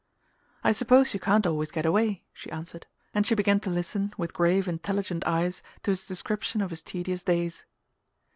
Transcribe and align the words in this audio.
"I 0.63 0.71
suppose 0.71 1.13
you 1.13 1.19
can't 1.19 1.45
always 1.45 1.69
get 1.69 1.85
away," 1.85 2.23
she 2.33 2.49
answered; 2.49 2.87
and 3.13 3.23
she 3.23 3.35
began 3.35 3.59
to 3.59 3.69
listen, 3.69 4.15
with 4.17 4.33
grave 4.33 4.67
intelligent 4.67 5.23
eyes, 5.27 5.61
to 5.83 5.91
his 5.91 6.07
description 6.07 6.61
of 6.61 6.71
his 6.71 6.81
tedious 6.81 7.21
days. 7.21 7.65